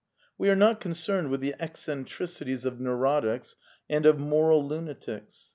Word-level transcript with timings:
^ 0.01 0.03
We 0.35 0.49
are 0.49 0.55
not 0.55 0.81
concerned 0.81 1.29
witii 1.29 1.41
the 1.41 1.55
eccentricities 1.59 2.65
of 2.65 2.79
neurotics 2.79 3.55
and 3.87 4.03
of 4.07 4.17
moral 4.17 4.67
lunatics. 4.67 5.49